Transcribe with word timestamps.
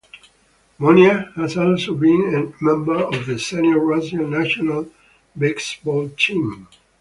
Monia 0.79 1.31
has 1.35 1.55
also 1.57 1.93
been 1.93 2.33
a 2.57 2.63
member 2.63 2.95
of 3.03 3.27
the 3.27 3.37
senior 3.37 3.77
Russian 3.77 4.31
national 4.31 4.89
basketball 5.37 6.09
team. 6.17 6.67